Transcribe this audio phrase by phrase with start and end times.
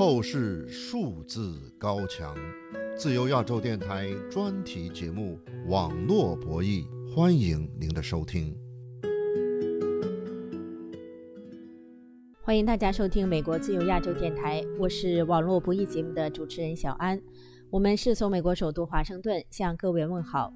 [0.00, 2.34] 透视数字高墙，
[2.96, 5.38] 自由亚洲电台专题节目
[5.68, 8.56] 《网络博弈》，欢迎您的收听。
[12.40, 17.20] 欢迎大家收听美国自由亚洲电台，我是网络博弈节目的主持人小安。
[17.68, 20.50] 我们是从美国首都华盛顿向各位问好。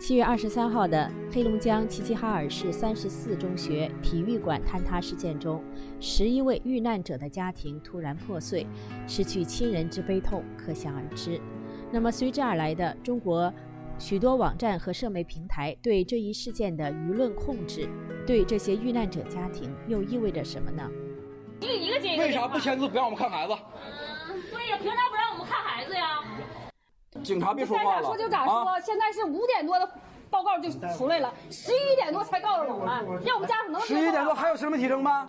[0.00, 5.62] 七月二十三号的黑龙江齐齐哈尔市三十四中学体育馆坍塌事件中，
[6.00, 8.66] 十一位遇难者的家庭突然破碎，
[9.06, 11.40] 失去亲人之悲痛可想而知。
[11.90, 13.52] 那么随之而来的中国
[13.98, 17.88] 许多网站和社媒平台对这一事件的舆论控制，
[18.26, 20.90] 对这些遇难者家庭又意味着什么呢？
[21.60, 22.24] 一个一个接一个。
[22.24, 23.54] 为啥不签字不让我们看孩子？
[24.50, 26.24] 对呀，凭啥不让我们看孩子呀？
[27.22, 28.80] 警察别说话了该咋说就咋说。
[28.80, 29.88] 现在是五点多的
[30.30, 35.28] 报告就出来了，十一点多才告诉我们，让我们家属能十一点多还有生命体征吗？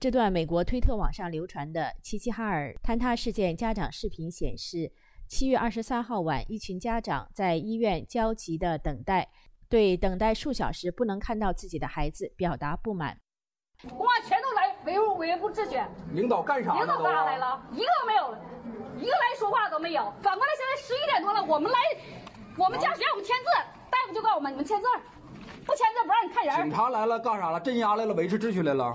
[0.00, 4.92] 这段美国推特网上流传的齐齐哈尔坍塌事件家长视频显示，
[5.26, 9.28] 七月二十三号晚，一群家长在医院焦急的等待，
[9.68, 13.18] 对等待数小时不能看到自己的孩子表达不满。
[13.88, 15.80] 公安全都来维护维护秩序，
[16.12, 16.78] 领导干啥呢？
[16.78, 17.60] 领导干啥来了？
[17.72, 18.38] 一个都没有了，
[18.96, 20.02] 一个来说话都没有。
[20.22, 21.78] 反过来，现在十一点多了，我们来，
[22.56, 23.46] 我们家属让我们签字，
[23.90, 24.86] 大夫就告诉我们，你们签字，
[25.66, 26.54] 不签字不让你看人。
[26.56, 27.60] 警察来了干啥了？
[27.60, 28.92] 镇压来了，维持秩序来了。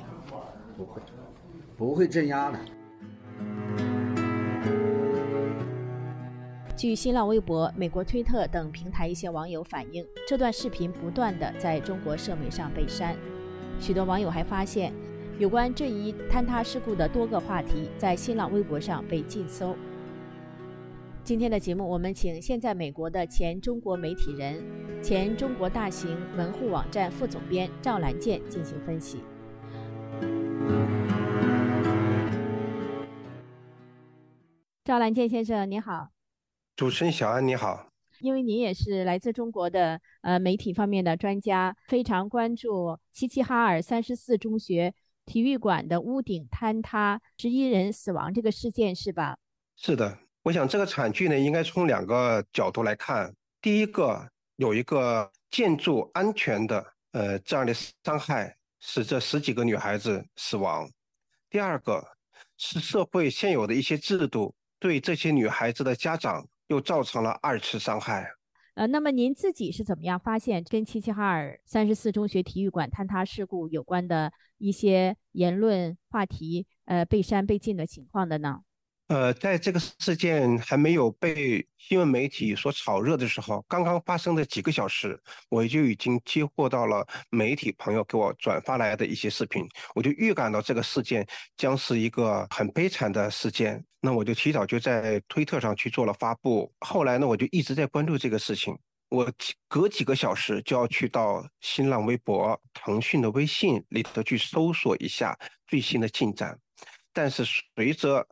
[0.75, 1.01] 不会，
[1.77, 2.57] 不会镇压的。
[6.75, 13.15] 据新浪微博、美国推特等平台一些网友反映，这段视频不断的在中国社媒上被删。
[13.79, 14.91] 许多网友还发现，
[15.39, 19.75] 有关这一坍塌事故的多个话题在新浪微博上被禁搜。
[21.23, 24.63] 今天的节目，我们请现在美国的前中国媒体人、
[25.01, 29.23] 前中国大型门户网站副总编赵兰健进行分析。
[34.83, 36.09] 赵兰健先生，你好。
[36.75, 37.87] 主持人小安，你好。
[38.19, 44.93] 因为您也是来自中国的呃媒体方面的专家，非常关注齐齐哈尔三十四中学
[45.25, 49.37] 体育馆的屋顶坍塌，十一人死亡这个事件是吧？
[49.75, 53.33] 是的，我想这个惨剧呢，应该从两个角度来看。
[53.61, 60.87] 第一个，有一个建筑安全的呃这样的伤害，使这十几个女孩子死亡；
[61.49, 62.03] 第二个，
[62.57, 66.45] 是社会现有的一些制度对这些女孩子的家长。
[66.67, 68.27] 又造成了二次伤害。
[68.75, 78.61] 呃，那么您自己是怎么样发现跟齐齐哈尔三十四中学体育馆坍塌事故有关的一些言论话题，呃，被删被禁的情况的呢？
[79.13, 85.15] 呃，在这个事件还没有被新闻媒体所炒热的时候，刚刚发生的几个小时，
[85.49, 91.23] 我就已经接获到了媒体朋友给我转发来的一些视频，我就预感到这个事件
[91.55, 96.73] 将是一个很悲惨的事件，那我就提早就在推特上去做了发布。
[96.79, 98.75] 后来呢，我就一直在关注这个事情，
[99.09, 99.31] 我
[99.67, 105.37] 隔几个小时就要去到新浪微博、腾讯的微信里头去搜索一下
[105.67, 106.57] 最新的进展，
[107.13, 107.45] 但是
[107.75, 108.27] 随着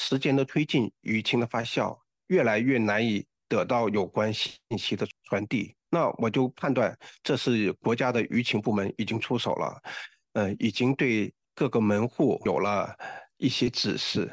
[0.00, 1.98] 时间的推进，舆情的发酵，
[2.28, 5.74] 越来越难以得到有关信息的传递。
[5.90, 9.82] 那我就判断，这是国家的舆情部门已经出手了，
[10.34, 12.96] 呃，已经对各个门户有了
[13.38, 14.30] 一些指示。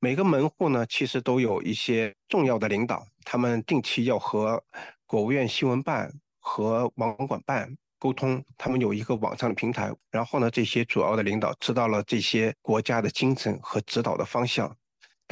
[0.00, 4.64] 每个门户呢，其实都有一些重要的领导，他们定期要和
[5.04, 6.10] 国务院新闻办
[6.40, 9.92] 和网管办沟通，他们有一个网上的平台。
[10.10, 14.74] 然后呢，这些主要的领导知道了这些国家的精神和指导的方向。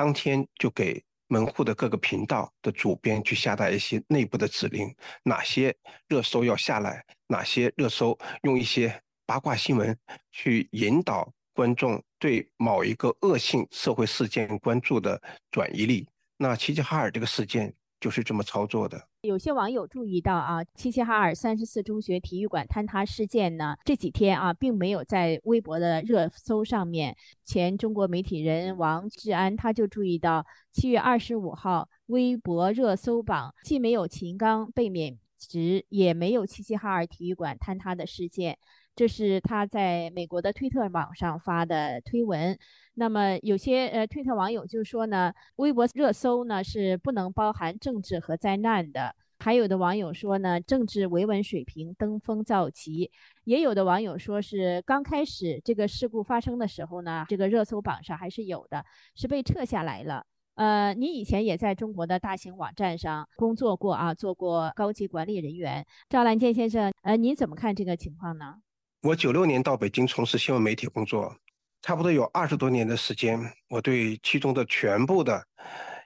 [0.02, 4.92] 当天就给门户的各个频道的主编去下达一些内部的指令，
[5.22, 5.72] 哪些
[6.08, 9.96] 热搜要下来，哪些热搜用一些八卦新闻
[10.32, 16.08] 去引导观众对某一个恶性社会事件关注的转移力。
[16.36, 17.72] 那齐齐哈尔这个事件。
[18.02, 19.00] 就是这么操作的。
[19.20, 27.16] 有些网友注意到啊，齐齐哈尔三十四中学体育馆坍塌事件呢，这几天啊，并没有在微博的热搜上面。
[27.44, 38.58] 前中国媒体人王志安他就注意到，七月二十五号微博热搜榜既没有秦刚被免职，也没有齐齐哈尔体育馆坍塌的事件。
[38.94, 42.58] 这是他在美国的推特网上发的推文。
[42.94, 49.14] 那么有些呃推特网友就说呢，微博热搜呢是不能包含政治和灾难的。
[49.38, 53.10] 还有的网友说呢，政治维稳水平登峰造极。
[53.44, 58.84] 也有的网友说是刚开始这个事故发生的时候呢，这个热搜榜上还是有的，
[59.16, 60.24] 是被撤下来了。
[60.54, 65.84] 呃，你以前也在中国的大型网站上工作过啊，做过高级管理人员。
[66.10, 68.56] 赵兰健先生，呃，您怎么看这个情况呢？
[69.02, 71.36] 我九六年到北京从事新闻媒体工作，
[71.82, 73.36] 差不多有二十多年的时间，
[73.68, 75.44] 我对其中的全部的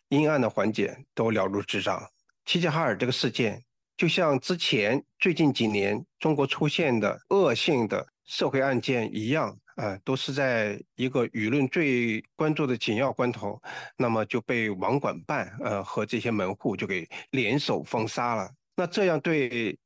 [0.08, 2.02] 阴暗的环节都了如指掌。
[2.46, 3.62] 齐齐哈尔这个事件，
[3.98, 13.60] 就像之前最近几年中国出现的恶性的社会案件一样，啊，都是在一个舆论最关注的紧要关头，
[13.98, 18.50] 那么就被网管办，呃，和这些门户就给联手封杀了。
[18.74, 19.78] 那这样对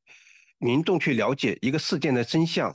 [0.60, 2.72] 民众去了解一个事件的真相，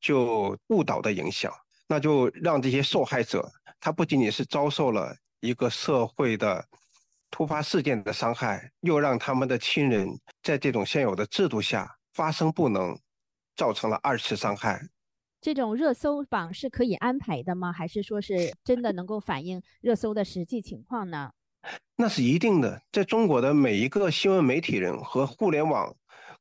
[0.00, 1.52] 就误导的影响。
[1.86, 3.48] 那就让这些受害者，
[3.78, 6.66] 他不仅仅是遭受了一个社会的
[7.30, 12.98] 突发事件的伤害，又让他们的亲人在这种现有的制度下发声不能，
[13.54, 14.88] 造成了二次伤害。
[15.40, 17.72] 这种热搜榜是可以安排的吗？
[17.72, 21.30] 还是说是真的能够反映热搜的实际情况呢？
[21.96, 22.82] 那是一定的。
[22.90, 25.94] 在中国的每一个新闻媒体人和互联网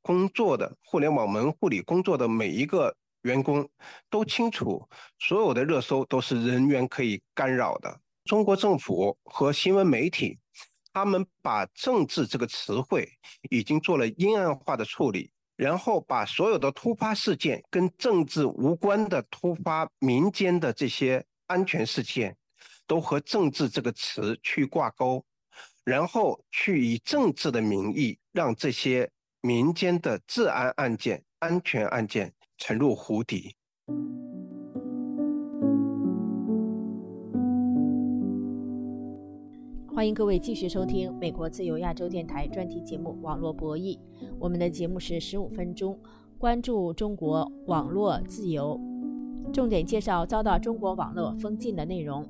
[0.07, 2.95] 工作的互联网门户里工作的每一个。
[3.24, 3.68] 员工
[4.09, 4.88] 都清楚，
[5.19, 8.00] 所有的热搜都是人员可以干扰的。
[8.24, 10.38] 中国政府和新闻媒体，
[10.94, 13.09] 他们把政治这个词汇
[13.50, 22.38] 已经做了阴暗化的处理，然后把所有的突发事件跟政治无关的突发民间的这些安全事件，
[22.86, 25.25] 都和政治这个词去挂钩，
[25.83, 29.09] 然后去以政治的名义让这些
[29.48, 32.34] 民间的治安案件、安全案件。
[32.58, 33.56] 沉入湖底。
[39.88, 43.96] 欢迎各位继续收听美国自由亚洲电台专题节目《网络博弈》。
[44.38, 45.98] 我们的节目是十五分钟，
[46.38, 48.78] 关注中国网络自由，
[49.54, 52.28] 重点介绍遭到中国网络封禁的内容。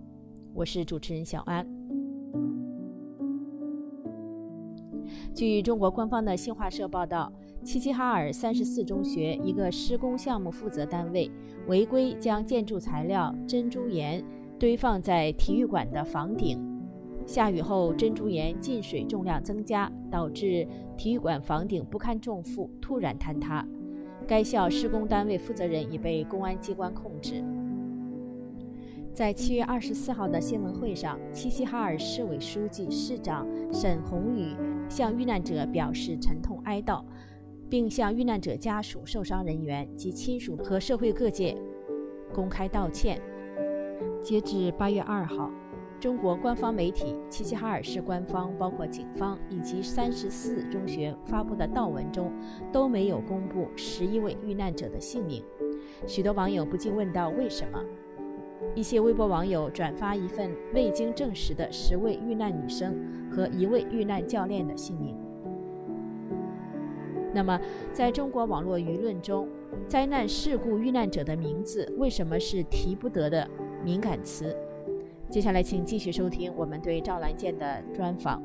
[0.54, 1.76] 我是主持人小安。
[5.38, 7.31] 据中国官方的新华社报道。
[7.63, 11.30] 齐齐哈尔三十四中学一个施工项目负责单位
[11.68, 14.24] 违规将建筑材料珍珠岩
[14.57, 16.57] 堆放在体育馆的房顶，
[17.25, 20.66] 下雨后珍珠岩进水重量增加，导致
[20.98, 23.63] 体育馆房顶不堪重负突然坍塌。
[24.25, 27.44] 该校施工单位负责人已被公安机关控制。
[29.13, 34.56] 在七月二十四号的新闻会上，齐齐哈尔市委书记、市长沈宏宇
[34.89, 37.04] 向遇难者表示沉痛哀悼。
[37.69, 41.54] 并向遇难者家属、受伤人员及亲属和社会各界
[42.34, 43.22] 公开道歉。
[44.24, 45.51] 截至八月二号，
[46.00, 52.31] 中国官方媒体齐齐哈尔市官方、包括警方以及三十四中学发布的悼文中
[52.72, 55.44] 都没有公布十一位遇难者的姓名。
[56.06, 57.84] 许多网友不禁问道：为什么？
[58.77, 62.95] 一些微博网友转发一份未经证实的十位遇难女生
[63.27, 65.18] 和一位遇难教练的姓名。
[67.33, 67.59] 那么，
[67.91, 69.50] 在中国网络舆论中，
[69.88, 73.50] 灾难事故遇难者的名字为什么是提不得的
[73.83, 74.56] 敏感词？
[75.27, 78.39] 接下来，请继续收听我们对赵兰健的专访。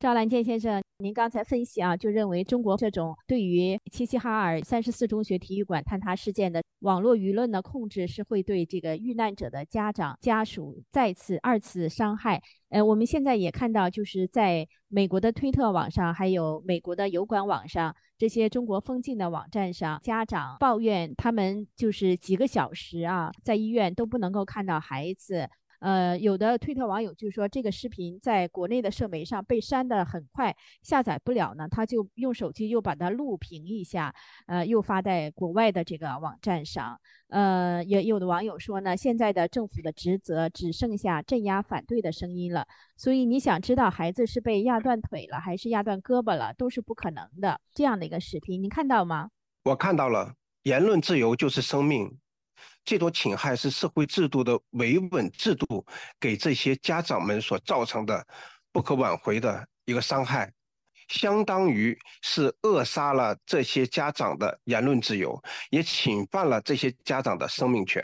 [0.00, 12.40] 赵兰健先生，您刚才分析啊，就认为中国这种对于齐齐哈尔三十四中学体育馆坍塌事件的网络舆论的控制，是会对这个遇难者的家长家属再次二次伤害。
[12.70, 25.46] 呃，我们现在也看到，就是在美国的推特网上，还有美国的油管网上，这些中国封禁的网站上，家长抱怨他们就是几个小时啊，在医院都不能够看到孩子。
[25.80, 34.14] 呃，有的推特网友就说，这个视频在国内的社媒上被删的很快，下载不了呢，他就用手机又把它录屏一下，
[34.46, 37.00] 呃，又发在国外的这个网站上。
[37.28, 47.60] 呃，也有的网友说呢，现在的政府的职责只剩下镇压反对的声音了，所以你想知道孩子是被压断腿了还是压断胳膊了，都是不可能的。
[47.72, 49.30] 这样的一个视频，您看到吗？
[49.64, 50.34] 我看到了，
[50.64, 52.18] 言论自由就是生命。
[52.84, 55.84] 这种侵害是社会制度的维稳制度
[56.18, 58.26] 给这些家长们所造成的
[58.72, 60.52] 不可挽回的一个伤害，
[61.08, 68.02] 相当于是扼杀了这些家长的言论自由，也侵犯了这些家长的生命权。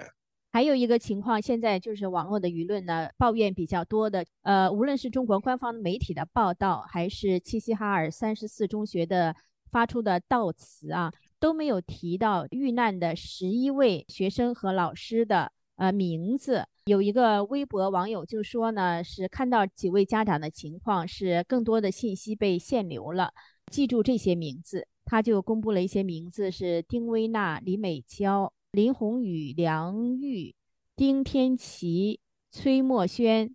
[0.53, 9.37] 还有一个情况，现在就是网络的舆论呢，抱怨比较多的，呃，无论是中国官方媒体的报道，还是齐齐哈尔三十四中学的
[9.71, 11.13] 发出的悼词啊。
[11.39, 16.67] 都没有提到遇难的十一位学生和老师的呃名字。
[16.87, 23.33] 有一个微博网友就说呢，是看到几位家长的情况，是更多的信息被限流了，
[23.71, 24.87] 记住这些名字。
[25.05, 30.55] 他就公布了一些名字，是丁薇娜、李美娇、林宏宇、梁玉、
[30.97, 33.55] 丁天琪、崔墨轩、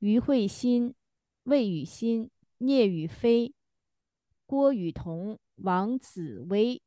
[0.00, 0.94] 于慧欣、
[1.44, 3.52] 魏雨欣、聂雨飞、
[4.46, 6.80] 郭雨桐、王子薇。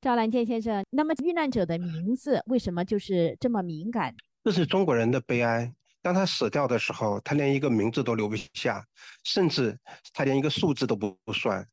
[0.00, 4.14] 赵兰健先生，那么遇难者的名字为什么就是这么敏感？
[4.44, 5.74] 这是中国人的悲哀。
[6.00, 8.84] 当他死掉的时候，他连一个名字都留不下，
[9.24, 9.76] 甚至
[10.12, 11.66] 他连一个数字都不算。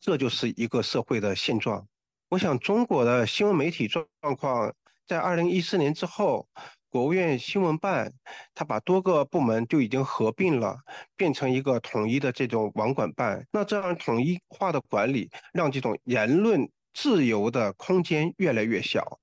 [0.00, 1.86] 这就是一个社会的现状。
[2.28, 4.04] 我想，中国的新闻媒体状
[4.36, 4.74] 况
[5.06, 6.48] 在二零一四年之后，
[6.90, 8.12] 国务院新闻办
[8.52, 10.76] 他把多个部门就已经合并了，
[11.16, 13.46] 变成一个统一的这种网管办。
[13.52, 16.68] 那这样统一化的管理，让这种言论。
[16.94, 19.20] 自由的空间越来越小。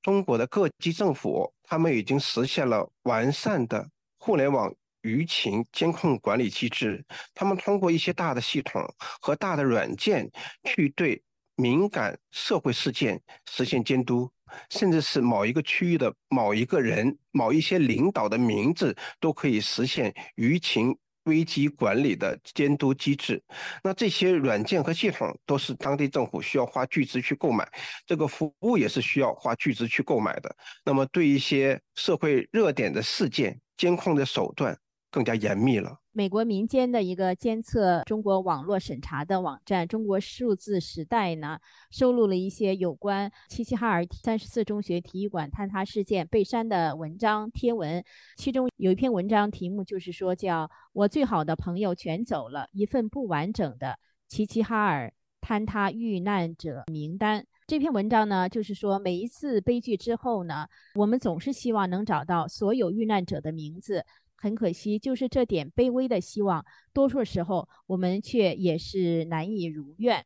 [0.00, 4.72] 中国的各级政府，他们已经实现了完善的互联网
[5.02, 7.04] 舆情监控管理机制。
[7.34, 8.82] 他们通过一些大的系统
[9.20, 10.30] 和大的软件，
[10.64, 11.20] 去对
[11.56, 13.20] 敏感社会事件
[13.50, 14.30] 实现监督，
[14.70, 20.96] 甚至是某一个区域的某一个人、某一些领导的名字，都可以实现舆情。
[21.28, 23.40] 危机管理的监督机制，
[23.84, 27.68] 那这些软件和系统都是当地政府需要花巨资去购买，
[28.06, 30.56] 这个服务也是需要花巨资去购买的。
[30.84, 34.76] 那么，对一些社会热点的事件，监控的手段
[35.18, 35.98] 更加严密了。
[36.12, 41.58] 美国民间的一个监测中国网络审查的网站“中国数字时代”呢，
[41.90, 48.02] 收录了一些有关齐齐哈尔三十四中学体育馆坍塌事件被删的文章贴文。
[48.36, 53.98] 其中有一篇文章题目就是说，叫“我最好的朋友全走了”，一份不完整的
[54.28, 57.44] 齐齐哈尔坍塌遇难者名单。
[57.66, 64.04] 这篇文章呢，就是说每一次悲剧之后呢，我们总是希望能找到所有遇难者的名字。
[64.40, 70.24] 很可惜，就是这点卑微的希望，多数时候我们却也是难以如愿。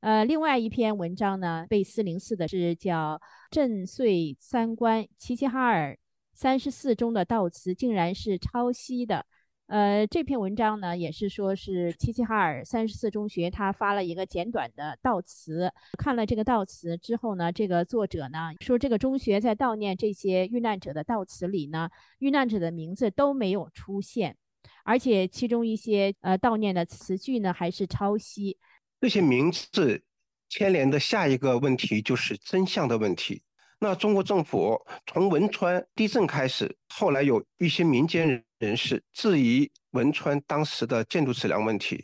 [0.00, 3.20] 呃，另外一篇文章呢，被四零四的是叫
[3.50, 5.98] “震碎三观”，齐齐哈尔
[6.34, 9.24] 三十四中的悼词竟然是抄袭的。
[9.66, 15.72] 呃，这篇文章呢，也是说是齐齐哈尔三十四中学他发了一个简短的悼词。
[15.98, 24.36] 看了这个悼词之后呢，这个作者呢说，这个中学在悼念这些遇难者的悼词里呢，遇难者的名字都没有出现，
[24.84, 28.58] 而且其中一些呃悼念的词句呢还是抄袭。
[29.00, 30.04] 这些名字
[30.48, 33.42] 牵连的下一个问题就是真相的问题。
[33.78, 42.02] 那中国政府从汶川地震开始，后来有一些民间人士质疑汶川当时的建筑质量问题，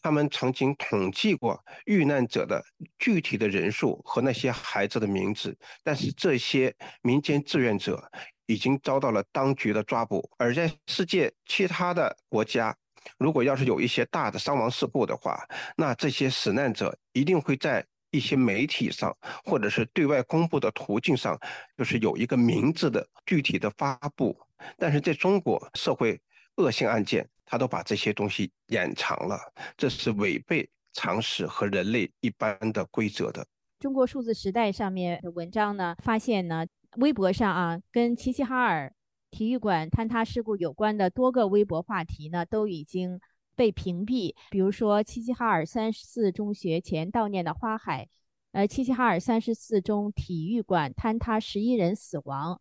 [0.00, 2.64] 他们曾经统计过遇难者的
[2.98, 8.02] 具体的人数和那些孩子的名字，但是这些民间志愿者
[8.46, 10.26] 已经遭到了当局的抓捕。
[10.38, 12.74] 而在世界其他的国家，
[13.18, 15.38] 如果要是有一些大的伤亡事故的话，
[15.76, 17.84] 那这些死难者一定会在。
[18.10, 21.38] 一些媒体上，或者是对外公布的途径上，
[21.76, 24.36] 就是有一个名字的具体的发布。
[24.76, 26.20] 但是在中国社会
[26.56, 29.38] 恶性案件，他都把这些东西掩藏了，
[29.76, 33.46] 这是违背常识和人类一般的规则的。
[33.78, 36.66] 中国数字时代上面的文章呢，发现呢，
[36.98, 38.92] 微博上啊，跟齐齐哈尔
[39.30, 43.20] 体育馆坍塌事故有关的多个微博话题呢，都已经。
[43.60, 48.08] 被屏蔽，比如说齐齐哈尔三十四中学前悼念的花海，
[48.52, 52.58] 呃，齐齐哈尔三十四中体育馆坍塌十一人死亡，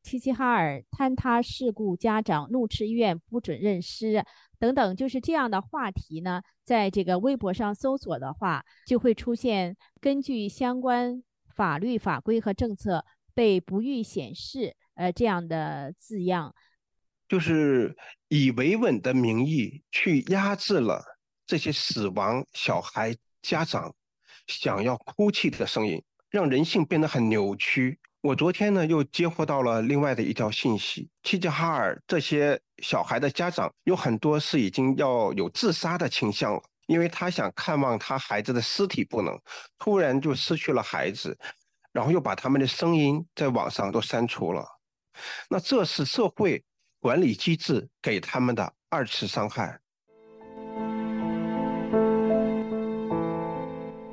[0.00, 4.24] 齐齐哈尔坍塌事故家长怒斥医院不准认尸
[4.60, 11.20] 等等，就是这样的话题呢，在这个微博上搜索的话，就会出现根据相关
[11.52, 13.04] 法律法规和政策
[13.34, 16.54] 被不予显示呃这样的字样。
[17.28, 17.94] 就是
[18.28, 21.04] 以维稳的名义去压制了
[21.46, 23.94] 这些死亡小孩家长
[24.46, 27.98] 想要哭泣的声音，让人性变得很扭曲。
[28.20, 39.38] 我昨天呢又接获到了另外的一条信息：齐齐哈尔这些小孩的家长有很多是已经要有自杀的倾向了，因为他想看望他孩子的尸体不能，
[39.78, 41.38] 突然就失去了孩子，
[41.92, 44.66] 然后又把他们的声音在网上都删除了。
[45.50, 46.64] 那这是社会。
[47.00, 49.78] 管理机制给他们的二次伤害。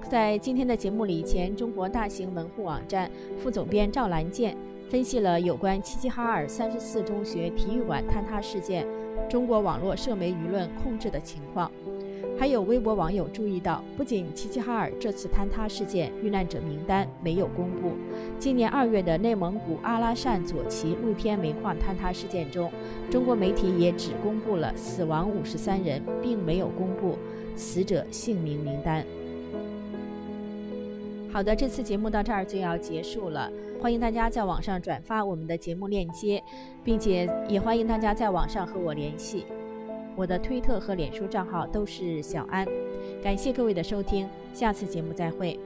[0.08, 4.56] 在今天的节目里，前中国大型门户网站副总编赵兰健
[4.90, 8.88] 分析了有关齐齐哈尔三十四中学体育馆坍塌事件，
[9.28, 11.72] 中国网络社媒舆论控制的情况。
[12.38, 17.94] 还有微博网友注意到，不仅齐齐哈尔这次坍塌事件遇难者名单没有公布，
[18.38, 22.70] 今年二月的内蒙古阿拉善左旗露天煤矿坍塌事件中，
[23.10, 27.18] 中国媒体也只公布了死亡五十三人，并没有公布
[27.56, 29.06] 死者姓名名单。
[31.32, 33.50] 好的，这次节目到这儿就要结束了，
[33.82, 36.44] 欢迎大家在网上转发我们的节目链接，
[36.84, 39.46] 并且也欢迎大家在网上和我联系。
[40.16, 42.66] 我的推特和脸书账号都是小安，
[43.22, 45.60] 感谢各位的收听，下次节目再会。